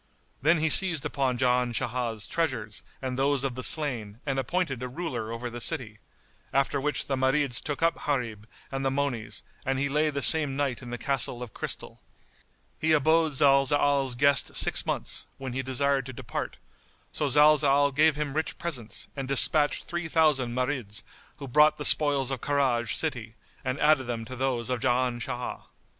[0.41, 4.87] Then he seized upon Jan Shah's treasures and those of the slain and appointed a
[4.87, 5.99] ruler over the city;
[6.51, 10.55] after which the Marids took up Gharib and the monies and he lay the same
[10.55, 12.01] night in the Castle of Crystal.
[12.79, 16.57] He abode Zalzal's guest six months, when he desired to depart;
[17.11, 21.03] so Zalzal gave him rich presents and despatched three thousand Marids,
[21.37, 25.61] who brought the spoils of Karaj city and added them to those of Jan Shah.